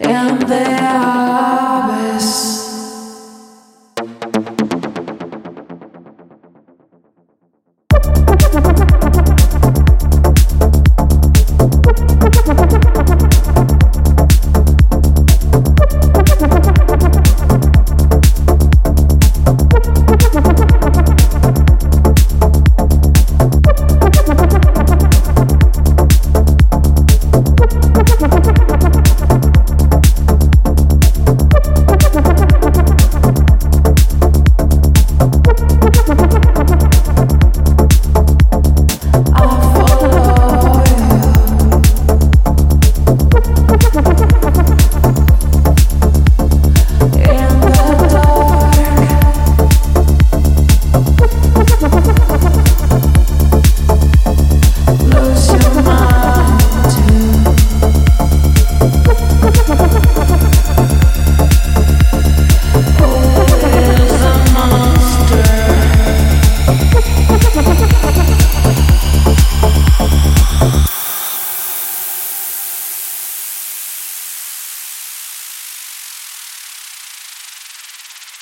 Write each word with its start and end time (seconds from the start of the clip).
And 0.00 0.42
there 0.42 1.15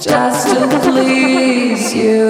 just 0.00 0.48
to 0.48 0.80
please 0.82 1.94
you. 1.94 2.28